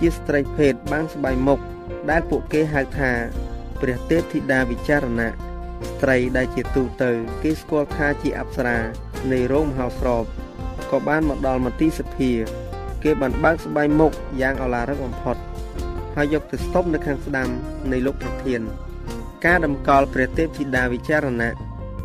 [0.00, 1.60] ជាស្ត្រីភេទបាំងស្បៃមុខ
[2.10, 3.12] ដែលពួកគេហៅថា
[3.80, 7.10] ព្រះទេពធីតាវិចារណៈស្ត្រីដែលជាទូទៅ
[7.42, 8.78] គេស្គាល់ថាជាអប្សរា
[9.32, 10.24] នៃរោងមហោស្រព
[10.90, 12.32] ក៏បានមកដល់មន្ទីរសភា
[13.04, 15.36] គេបានបើកស្បៃមុខយ៉ាងឱឡារិកបំផុត
[16.16, 17.48] ហើយយកទៅស្តុបនៅខាងស្ដាំ
[17.92, 18.60] នៃលោកប្រធាន
[19.44, 21.50] ការតម្កល់ព្រះទេពធីតាវិចារណៈ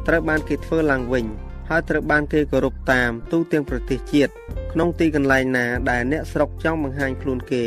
[0.07, 1.25] ត្រូវបានគេធ្វើឡើងវិញ
[1.69, 4.31] ហើយត្រូវបានគេគោរពតាមទូទាំងប្រទេសជាតិ
[4.71, 7.63] ក្នុងទីកន្លែងណាដែលអ្នកស្រុកចង់បង្ហាញខ្លួនគេ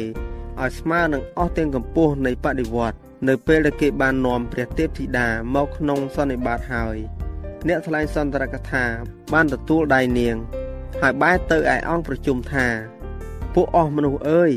[0.61, 2.97] ឲ្យស្មើនឹងអស់ទាំងកម្ពស់នៃបដិវត្ត
[3.29, 6.97] នៅពេលដែលគេបាននាំព្រះទេពធីតាមកក្នុងសន្និបាតហើយ
[7.69, 8.85] អ្នកថ្លែងសន្ទរកថា
[9.33, 10.37] បានទទួលដៃនាង
[11.03, 12.67] ហើយបែរទៅឯអង្គប្រជុំថា
[13.55, 14.53] ពួកអស់មនុស្សអើយ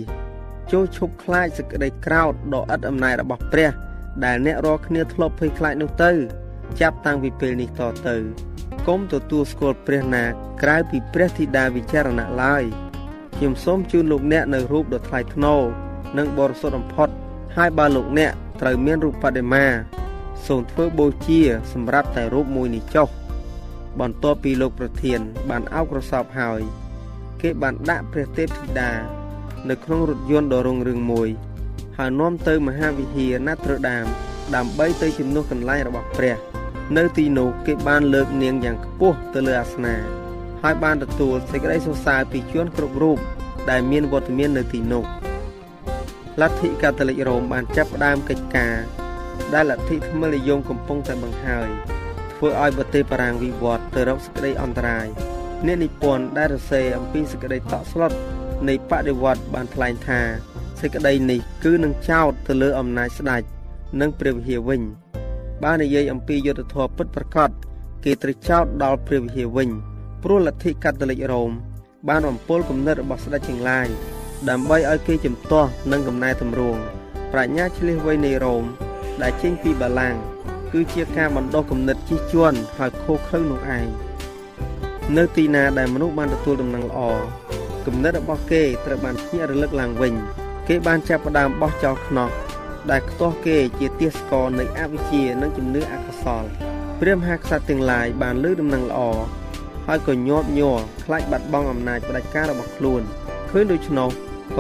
[0.71, 3.71] ចូលឈប់ខ្លាចសេចក្តីក្រោធដ៏ឥតអំណាចរបស់ព្រះ
[4.25, 6.12] ដែលអ្នករាល់គ្នាធ្លាប់ភ័យខ្លាចនោះទៅ
[6.82, 8.17] ចាប់តាំងពីពេលនេះតទៅ
[8.88, 10.23] កុំទទួលស្គាល់ព្រះណា
[10.62, 12.63] ក្រៅពីព្រះធីតាវិចារណៈឡើយ
[13.36, 15.62] ខ្ញុំសូមជូនលោកអ្នកនៅរូបដ៏ថ្លៃថ្នូរ
[16.17, 17.10] និងបរិសុទ្ធបំផុត
[17.56, 19.65] ហើយបើលោកអ្នកត្រូវមានរូបបដិមា
[20.47, 21.41] សូមធ្វើបូជា
[21.73, 23.08] សម្រាប់តែរូបមួយនេះចុះ
[23.99, 26.62] បន្ទាប់ពីលោកប្រធាន បានអោបក្រសោបហើយ
[27.41, 28.91] គេបានដាក់ព្រះទេពធីតា
[29.69, 31.30] នៅក្នុងរថយន្តដ៏រុងរឿងមួយ
[31.97, 34.06] ហើយនាំទៅមហាវិហារណាត្រដាម
[34.56, 36.38] ដើម្បីទៅជំនួសកន្លែងរបស់ព្រះ
[36.97, 39.97] នៅទីនោះគេបានលើកនាងយ៉ាងខ្ពស់ទៅលើអាសនៈ
[40.62, 43.17] ហើយបានទទួលសេចក្តីសរសើរពីជនគ្រប់រូប
[43.69, 45.04] ដែលមានវត្តមាននៅទីនោះ
[46.41, 48.75] លទ្ធិកាតូលិករ៉ូមបានចាប់ផ្ដើមកិច្ចការ
[49.54, 51.69] ដែលលទ្ធិថ្មិលនិយមកំពុងតែបង្ហើយ
[52.34, 55.08] ធ្វើឲ្យប្រទេសបារាំងវិវត្តទៅរកសេចក្តីអន្តរាយ
[55.65, 58.12] អ្នកនិពន្ធដែលរសេរអំពីសេចក្តីតក់ស្លុត
[58.67, 60.19] នៃបដិវត្តបានថ្លែងថា
[60.80, 63.41] សេចក្តីនេះគឺនឹងចោទទៅលើអំណាចស្ដេច
[64.02, 64.82] និងព្រះវិហារវិញ
[65.63, 67.50] បាននិយាយអំពីយុទ្ធធម៌ពិតប្រាកដ
[68.04, 69.69] គេត្រូវចោទដល់ព្រះវិហារវិញ
[70.24, 71.52] ព្រោះលទ្ធិកាតូលិករ៉ូម
[72.08, 73.88] បានបំពុលគំនិតរបស់ស្ដេចជាងឡាយ
[74.50, 76.82] ដើម្បីឲ្យគេជំទាស់នឹងកំណែតម្រង់
[77.32, 78.63] ប្រាជ្ញាឆ្លៀសវៃនៃរ៉ូម
[79.21, 80.15] ដែលចេញពីបាឡាំង
[80.74, 83.86] គឺជាការបណ្ដុះគំនិតជិះជាន់ហើយខុសខើនោះឯង
[85.17, 87.00] នៅទីណាដែលមនុស្សបានទទួលដំណឹងល្អ
[87.86, 90.13] គំនិតរបស់គេត្រូវបានភ្ញាក់រលឹកឡើងវិញ
[90.67, 92.30] គេបានចាប់ផ្ដើមបោះចោលខ្នោះ
[92.91, 96.43] ដែលខ្ទាស់គេជាទាសស្គរនៃអវិជ្ជានិងជំនឿអកុសល
[97.00, 99.02] ព្រះមហាក្សត្រទាំងឡាយបានលើដំណឹងល្អ
[99.88, 103.02] ហើយក៏ញាប់ញ័រខ្លាចបាត់បង់អំណាចផ្ដាច់ការរបស់ខ្លួន
[103.50, 104.10] ឃើញដូច្នោះ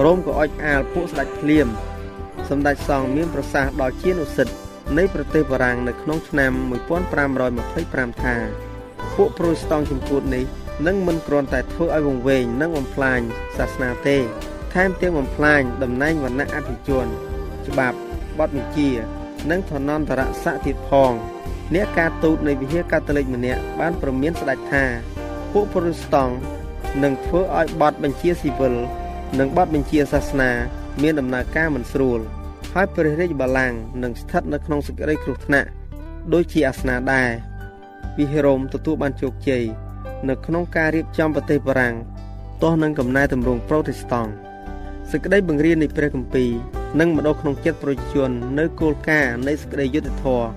[0.03, 1.67] រ៉ូមក៏អុចអាលពួកស្ដេចភ្លាម
[2.49, 4.53] សម្ដេចសង្ឃមានប្រសាសន៍ដល់ជានុសិទ្ធ
[4.97, 6.51] នៃប្រទេសបារាំងនៅក្នុងឆ្នាំ
[7.17, 8.70] 1525ថា
[9.15, 10.45] ពួកប្រូតេស្តង់ចំពោះនេះ
[10.87, 13.19] នឹងមិនគ្រាន់តែធ្វើឲ្យវង្វេងនិងបំផ្លាញ
[13.57, 14.17] សាសនាទេ
[14.73, 17.05] ថែមទាំងបំផ្លាញតំណែងវណ្ណៈអភិជន
[17.67, 17.97] ច្បាប់
[18.39, 18.89] បទបញ្ជា
[19.51, 21.13] និងឋានន្តរស័ក្តិទៀតផង
[21.75, 24.83] អ្នកការទូតនៃវិហារកាតូលិកម្នាក់បានប្រមានស្ដេចថា
[25.53, 26.33] ពួកប្រូតេស្តង់
[27.03, 28.75] នឹងធ្វើឲ្យបទបញ្ជាស៊ីវិល
[29.39, 30.51] និងបទបញ្ជាសាសនា
[31.01, 32.19] មានដំណើរការមិនស្រួល
[32.73, 35.67] ហើយព្រះរាជបល្ល័ង្កនឹងស្ថិតនៅក្នុងសេចក្តីគ្រោះថ្នាក់
[36.33, 37.29] ដូចជាអាសនាដែរ
[38.17, 39.63] វិហារមទទួលបានជោគជ័យ
[40.29, 41.95] នៅក្នុងការរៀបចំប្រទេសបារាំង
[42.61, 44.31] ទាស់នឹងកំណែតម្រង់ប្រូតេស្តង់
[45.11, 46.51] សេចក្តីបង្រៀននៃព្រះគម្ពីរ
[46.99, 50.47] និងម្ដងក្នុងចិត្តប្រជាជន នៅគោលការណ៍នៃសេចក្តីយុត្តិធម៌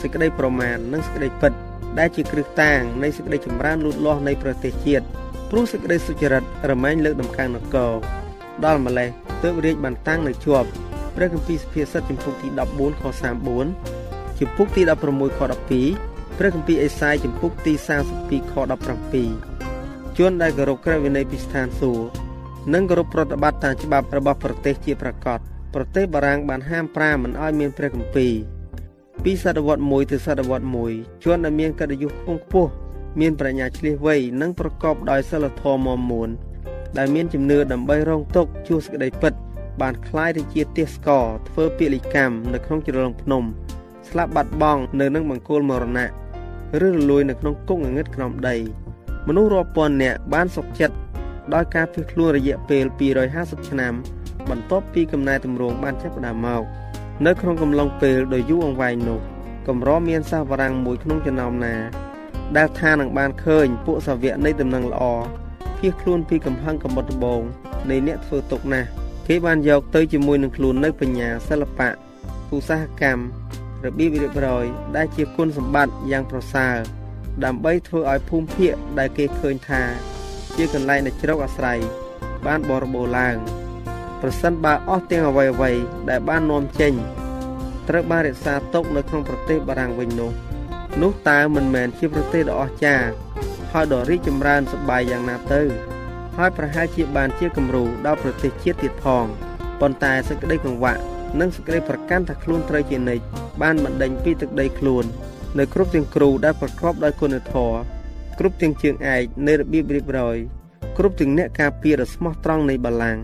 [0.00, 1.52] សេចក្តីប្រមាណនិងសេចក្តីពិត
[1.98, 5.04] ដែលជាគ្រឹះតាងនៃសេចក្តីចម្រើនលូតលាស់នៃប្រទេសជាតិ
[5.50, 7.92] ព្រោះសេចក្តីសុចរិតរមែងលើកដំកើងនគរ
[8.64, 9.08] ដល់ម្លេះ
[9.42, 10.68] ទើបរាជបានតាំងនៅជាប់
[11.16, 13.02] ព្រះគម្ពីរសុភាសិតចំពុកទី14ខ
[13.70, 15.40] 34ចំពុកទី16ខ
[15.76, 16.07] 12
[16.37, 17.73] ព្រះគម្ពីរអេសាយចំពុកទី
[18.13, 18.53] 32ខ
[19.51, 22.05] 17ជួនដែលគោរពក្រឹតវិន័យពីស្ថានសួគ៌
[22.73, 25.39] និងគោរពប្រតិបត្តិតាមច្បាប់របស់ប្រទេសជាប្រកប
[25.73, 28.33] ប្រទេសបារាំងបានហាមប្រាមមិនឲ្យមានព្រះគម្ពីរ
[29.23, 32.71] ពីសតវត្ស1ទៅសតវត្ស1ជួនដែលមានកិត្តិយសខ្ពង់ខ្ពស់
[33.19, 36.29] មានប្រាជ្ញាឆ្លៀសវៃនិងប្រកបដោយសិលធម៌មាំមួន
[36.97, 39.33] ដែលមានជំនឿដើម្បីរងទុកជួសសេចក្តីពិត
[39.81, 43.43] បានคล้ายទៅជាទាសស្ករធ្វើពាក្យលិកម្មនៅក្នុងជ្រលងភ្នំ
[44.09, 46.09] ស្លាប់បាត់បង់នៅនឹងបង្គោលមរណៈ
[46.86, 48.56] ឬរលួយនៅក្នុងគុកងងឹតក្រោមដី
[49.28, 50.96] មនុស្សរាប់ពាន់នាក់បានសុខចិត្ត
[51.54, 52.84] ដោយការភៀសខ្លួនរយៈពេល
[53.28, 53.92] 250ឆ្នាំ
[54.50, 56.62] បន្ទាប់ពីកំណែតម្រង់បានចាប់ផ្ដើមមក
[57.26, 59.20] នៅក្នុងកំឡុងពេលដ៏យូរអង្វែងនោះ
[59.68, 61.74] កម្រមានសាសបារាំងមួយក្នុងចំណោមណា
[62.56, 65.02] ដែលថានឹងបានឃើញពួកសាវកនៃដំណឹងល្អ
[65.78, 67.42] ភៀសខ្លួនពីកំហឹងកំបុតដបង
[67.90, 68.88] នៃអ្នកធ្វើទុកណាស់
[69.26, 71.88] គេបានយកទៅជាមួយនឹងខ្លួននៅបញ្ញាសិល្បៈ
[72.54, 73.22] ឧស្សាហកម្ម
[73.84, 76.76] របៀបរៀបរយដែលជាគុណសម្បត្តិយ៉ាងប្រសើរ
[77.44, 79.82] ដើម្បីធ្វើឲ្យភូមិភាគដែលគេឃើញថា
[80.56, 81.78] ជាកន្លែងនៃជ្រកអាស្រ័យ
[82.46, 83.36] បានបរិបូរឡើង
[84.22, 85.72] ប្រសិនបើអស់ទាំងអ្វីអ្វី
[86.10, 86.92] ដែលបាននាំចេញ
[87.88, 90.32] ត្រូវបានរក្សាទុកនៅក្នុងប្រទេសបារាំងវិញនោះ
[91.02, 93.08] នោះតើមិនមែនជាប្រទេសដ៏អស្ចារ្យ
[93.72, 95.62] ហើយដ៏រីកចម្រើនសប្បាយយ៉ាងណាទៅ
[96.36, 99.24] ហើយប្រហែលជាបានជាគំរូដល់ប្រទេសជាតិទៀតផង
[99.80, 101.00] ប៉ុន្តែសេចក្តីកង្វក់
[101.40, 103.24] និងសេចក្តីប្រកាន់ថាខ្លួនត្រូវជានិច្ច
[103.62, 105.04] បានបណ្ដេញពីទឹកដីខ្លួន
[105.58, 107.76] នៅគ្រប់ទាំងគ្រូដែលប្រកបដោយគុណធម៌
[108.38, 110.36] គ្រប់ទាំងជើងឯកនៃរបៀបរៀបរយ
[110.98, 113.22] គ្រប់ទាំងអ្នកការពារដ៏ស្មោះត្រង់នៃបល្ល័ង្ក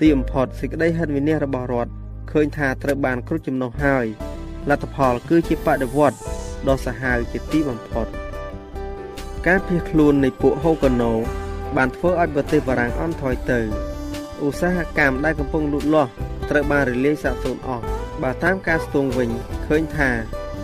[0.00, 1.92] ទីបំផុតសេចក្តីហិនវិនិច្ឆ័យរបស់រដ្ឋ
[2.32, 4.06] ឃើញថាត្រូវបានគ្រុចចំណុះហើយ
[4.70, 6.18] លទ្ធផលគឺជាបដិវត្ត
[6.68, 8.06] ដ៏សាហាវជាទីបំផុត
[9.46, 11.12] ការភៀសខ្លួននៃពួកហូកូណូ
[11.76, 13.60] បានធ្វើឲ្យប្រទេសបារាំងអន់ថយទៅ
[14.42, 16.10] ឧស្សាហកម្មដែលកំពុងលូតលាស់
[16.50, 17.84] ត្រូវបានរលាយសាបសូន្យអស់
[18.22, 19.30] បើតាមការស្ទង់វិញ
[19.66, 20.10] ឃើញថា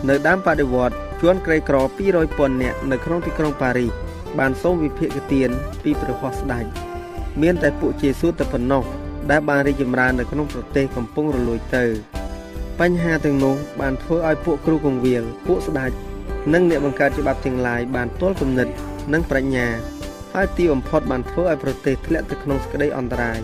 [0.09, 1.77] នៅដើមបដិវត្តជួនក្រីក្រ
[2.09, 3.93] 200ពាន់នាក់នៅក្នុងទីក្រុងប៉ារីស
[4.39, 5.51] បានសូមវិភាគទាន
[5.83, 6.65] ពីព្រះហស្ថស្ដេច
[7.43, 8.85] មានតែពួកជាស៊ូតែប៉ុណ្ណោះ
[9.31, 11.85] ដែលបានរីកចម្រើននៅក្នុងប្រទេសកំពុងរលួយទៅ
[12.81, 15.91] បញ្ហាទាំងនោះបានធ្វើឲ្យពួកគ្រូកងវិលពួកស្ដេច
[16.55, 18.69] និងអ្នកបង្កើតច្បាប់ទាំងឡាយបានទល់គំនិត
[19.13, 19.67] និងប្រាជ្ញា
[20.35, 23.41] ហើយទីបំផុតបានធ្វើឲ្យប្រទេសធ្លាក់ទៅក្នុងសេចក្តីអន្តរាយ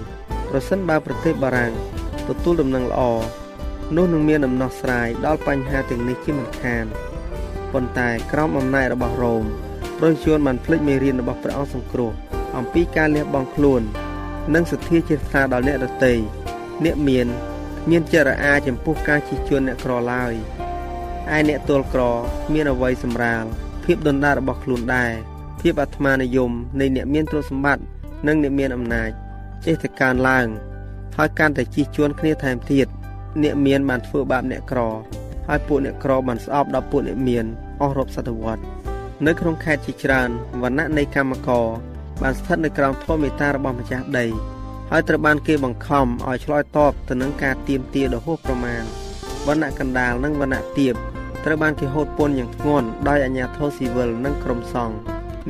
[0.50, 1.72] ប្រសិនបើប្រទេសបារាំង
[2.28, 3.02] ទទួលដំណឹងល្អ
[3.96, 6.84] នោះនឹងមានដំណោះស្រាយដល់បញ្ហាទាំងនេះជាមិនខាន
[7.72, 9.44] ប៉ុន្តែក្រោមអំណាចរបស់រ៉ូម
[9.98, 12.12] ប្រជាជនបានភ្លេចមេរៀនរបស់ព្រះអង្គសង្គ្រោះ
[12.56, 13.82] អំពីការលះបង់ខ្លួន
[14.54, 16.14] និងសទ្ធាជ្រះថ្លាដល់អ្នកដទៃ
[16.84, 17.26] អ្នកមាន
[17.90, 20.32] មានចរិយាចំពោះការជិះជួនអ្នកក្រឡើយ
[21.36, 22.02] ឯអ្នកទល់ក្រ
[22.52, 23.44] មានអវ័យសម្រាល
[23.84, 25.12] ភាពដុនដារបស់ខ្លួនដែរ
[25.60, 27.82] ភាពអាត្មានិយមនៃអ្នកមានទ្រព្យសម្បត្តិ
[28.26, 29.10] និងអ្នកមានអំណាច
[29.64, 30.46] ចេះតែកើនឡើង
[31.16, 32.86] ហើយកាន់តែជិះជួនគ្នាថែមទៀត
[33.42, 34.80] អ្នកមានបានធ្វើបាបអ្នកក្រ
[35.48, 37.44] ហើយពួកអ្នកក្របានស្អប់ដល់ពួកអ្នកមាន
[37.80, 38.62] អស់រាប់សតវត្ស
[39.26, 40.28] នៅក្នុងខេត្តជាច្រើន
[40.62, 41.66] វណ្ណៈនៃកម្មករ
[42.22, 44.26] បានស្ថិតនៅក្រោមធម៌មេត្តារបស់ម្ចាស់ដី
[44.90, 48.82] ហើយត្រូវបានគេបង្ខំឲ្យឆ្លើយតបទៅនឹងការទៀមទាដ៏ហួសប្រមាណ
[49.46, 50.94] វណ្ណៈកណ្ដាលនិងវណ្ណៈទាប
[51.44, 54.96] ត្រូវបានគេហូតពន្ធយ៉ាងធ្ងន់ដោយអាជ្ញាធរស៊ីវិលនិងក្រុមសង្ឃ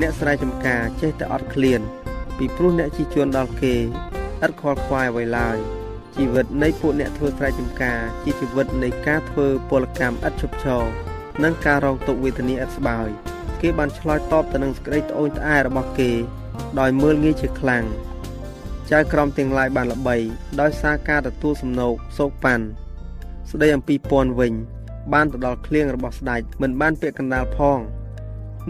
[0.01, 1.81] អ្នកស្រែចម្ការចេះតែអត់ឃ្លាន
[2.39, 3.75] ពីព្រោះអ្នកជិះជួនដល់គេ
[4.45, 5.57] ឥតខ្វល់ខ្វាយអ្វីឡើយ
[6.17, 10.83] ជីវិតនៃពួកអ្នកធ្វើស្រែចម្ការជាជីវិតនៃការធ្វើពលកម្មឥតឈប់ឈរ
[11.45, 13.09] និងការរងទុក្ខវេទនាឥតស្បើយ
[13.61, 16.11] គេបានឆ្លើយតបទៅនឹងសេចក្តីត្អូញត្អែរបស់គេ
[16.81, 17.85] ដោយមើលងាយជាខ្លាំង
[18.91, 20.17] ចៅក្រមទាំងឡាយបានល្បី
[20.61, 22.65] ដោយសារការទទួលសំណោកសោកប៉ាន់
[23.51, 24.53] ស្ដីអំពីពន់វិញ
[25.13, 27.79] បានទៅដល់ឃ្លៀងរបស់ស្ដេចមិនបានពាក់កណ្ដាលផង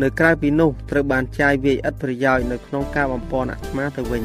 [0.02, 4.24] នៅក្រៅពីនោះត្រូវបានចាយវាយឥតប្រយោជន៍នៅក្នុងការបំពន់អាត្មាទៅវិញ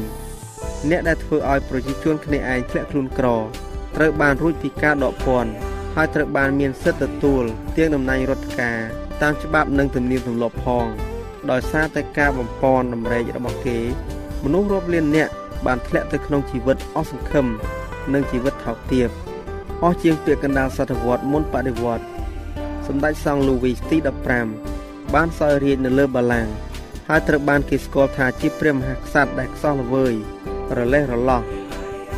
[0.90, 3.26] អ្នកដែលធ្វើឲ្យប្រជាជនគ្នាឯងធ្លាក់ខ្លួនក្រ
[3.96, 5.50] ត្រូវបានរួចពីការដកពន្ធ
[5.94, 7.44] ហើយត្រូវបានមានសិទ្ធិទទួល
[7.76, 8.78] ទាំងតំណែងរដ្ឋការ
[9.22, 10.86] តាមច្បាប់និងទំនៀមទម្លាប់ផង
[11.50, 13.78] ដោយសារតែការបំពន់តម្រេករបស់គេ
[14.44, 15.32] មនុស្សរាប់លាននាក់
[15.66, 17.46] បានធ្លាក់ទៅក្នុងជីវិតអស់សង្ឃឹម
[18.12, 19.08] និងជីវិតថោកទាប
[19.82, 22.04] អស់ជាងពាក្យកណ្ដាលសតវត្សមុនបដិវត្ត
[22.86, 23.96] សម្ដេចសង្ឃលូវីសទី
[24.56, 26.52] 15បានសោយរាជនៅលើបល្ល័ង្ក
[27.08, 30.14] ហើយត្រូវបានគេស្គាល់ថាជាព្រះមហាក្សត្រដែលខ្សោះល្វើយ
[30.78, 31.42] រលេះរលោះ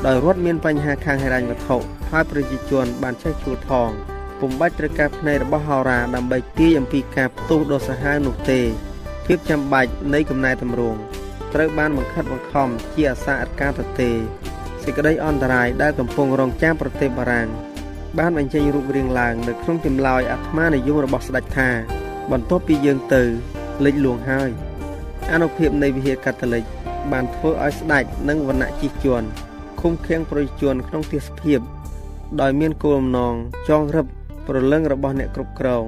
[0.07, 1.77] ដោយរដ្ឋមានបញ្ហាខាងហិរញ្ញវត្ថុ
[2.11, 3.91] ហើយប្រជាជនបានចេះជួលផង
[4.41, 8.61] ពុំបាច់ត្រូវការភ្នែករបស់ហោរាដើម្បីទាយអំពីការផ្ទុះដ៏សាហាវនោះទេ
[9.27, 10.99] ភាពចាំបាច់នៃកំណែតម្រង់
[11.55, 14.11] ត្រូវបានបង្ខិតបង្ខំជាអាសាអត់ការទៅទេ
[14.83, 17.49] សេចក្តីអន្តរាយដែលកំពុងរងចាំប្រទេសបារាំង
[18.19, 21.69] បានបញ្ចេញរូបរាងឡើងនៅក្នុងចម្លើយអាត្មានិយមរបស់ស្ដេចថា
[22.31, 23.23] បន្ទាប់ពីយើងទៅ
[23.85, 24.51] លិចលួងហើយ
[25.33, 26.65] អនុភាពនៃវិហារកាតូលិក
[27.13, 29.27] បានធ្វើឲ្យស្ដេចនិងវណ្ណៈជិះជាន់
[29.81, 31.61] ឃុំឃាំងប្រជាជនក្នុងទេសភាព
[32.41, 33.35] ដោយមានគោលបំណង
[33.69, 34.07] ចងរឹប
[34.47, 35.85] ប្រលឹងរបស់អ្នកគ្រប់គ្រង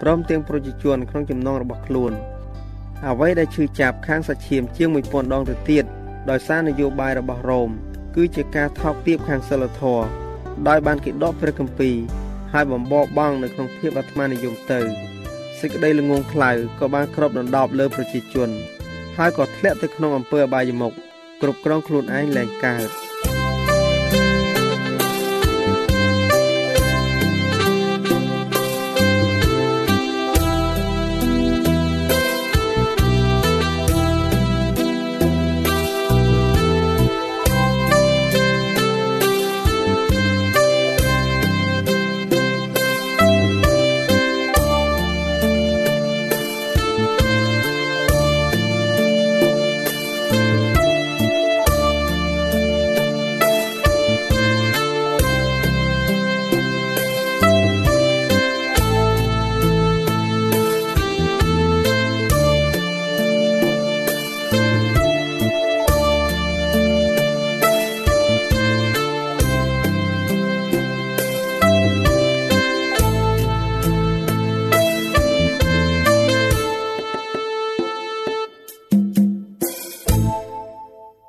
[0.00, 2.12] ព្រមទាំងប្រជាជនក្នុងចំណងរបស់ខ្លួន
[3.06, 5.84] អ្វីដែលឈឺចាប់ខាងសាច់ឈាមជាង1000ដងទៅទៀត
[6.30, 7.70] ដោយសារនយោបាយរបស់រ៉ូម
[8.16, 10.04] គឺជាការថោកទាបខាងសិលធម៌
[10.68, 11.96] ដោយបានគេដកព្រះគម្ពីរ
[12.52, 14.80] ហើយបំបរបង់នៅក្នុងភាពអាត្មានិយមទៅ
[15.60, 18.50] សេចក្តីល្ងងខ្លៅក៏បានគ្របដណ្ដប់លើប្រជាជន
[19.16, 20.92] ហើយក៏ធ្លាក់ទៅក្នុងអំពើអបាយមុខ
[21.42, 23.05] គ្រប់គ្រងខ្លួនឯងលែងកើត